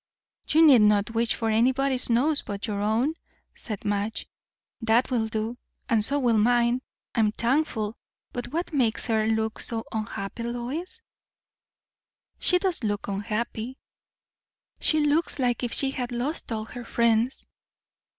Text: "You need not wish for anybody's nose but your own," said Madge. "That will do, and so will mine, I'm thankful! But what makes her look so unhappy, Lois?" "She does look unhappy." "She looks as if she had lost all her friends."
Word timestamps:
"You 0.47 0.65
need 0.65 0.81
not 0.81 1.11
wish 1.11 1.35
for 1.35 1.51
anybody's 1.51 2.09
nose 2.09 2.41
but 2.41 2.65
your 2.65 2.81
own," 2.81 3.13
said 3.53 3.85
Madge. 3.85 4.25
"That 4.81 5.11
will 5.11 5.27
do, 5.27 5.59
and 5.87 6.03
so 6.03 6.17
will 6.17 6.39
mine, 6.39 6.81
I'm 7.13 7.31
thankful! 7.31 7.95
But 8.33 8.47
what 8.47 8.73
makes 8.73 9.05
her 9.05 9.27
look 9.27 9.59
so 9.59 9.85
unhappy, 9.91 10.41
Lois?" 10.41 11.03
"She 12.39 12.57
does 12.57 12.83
look 12.83 13.07
unhappy." 13.09 13.77
"She 14.79 15.01
looks 15.01 15.39
as 15.39 15.55
if 15.59 15.71
she 15.71 15.91
had 15.91 16.11
lost 16.11 16.51
all 16.51 16.63
her 16.63 16.83
friends." 16.83 17.45